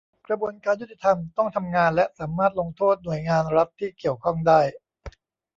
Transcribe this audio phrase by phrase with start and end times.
[0.27, 4.61] กระบวนการยุติธรรมต้องทำงานและสามารถลงโทษหน่วยงานรัฐที่เกี่ยวข้องได้